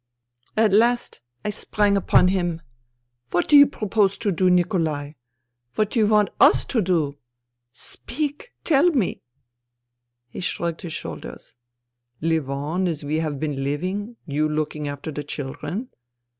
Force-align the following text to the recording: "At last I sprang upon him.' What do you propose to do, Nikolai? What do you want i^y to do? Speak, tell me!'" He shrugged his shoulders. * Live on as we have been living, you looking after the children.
"At 0.63 0.73
last 0.73 1.21
I 1.45 1.51
sprang 1.51 1.95
upon 1.95 2.29
him.' 2.29 2.63
What 3.29 3.47
do 3.47 3.55
you 3.55 3.67
propose 3.67 4.17
to 4.17 4.31
do, 4.31 4.49
Nikolai? 4.49 5.11
What 5.75 5.91
do 5.91 5.99
you 5.99 6.07
want 6.07 6.31
i^y 6.39 6.67
to 6.69 6.81
do? 6.81 7.19
Speak, 7.71 8.51
tell 8.63 8.89
me!'" 8.89 9.21
He 10.31 10.39
shrugged 10.39 10.81
his 10.81 10.93
shoulders. 10.93 11.53
* 11.87 11.93
Live 12.19 12.49
on 12.49 12.87
as 12.87 13.03
we 13.03 13.17
have 13.19 13.39
been 13.39 13.63
living, 13.63 14.15
you 14.25 14.49
looking 14.49 14.87
after 14.87 15.11
the 15.11 15.23
children. 15.23 15.89